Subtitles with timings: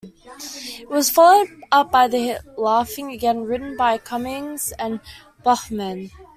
[0.79, 4.99] It was followed up by the hit "Laughing", again written by Cummings and
[5.43, 6.09] Bachman.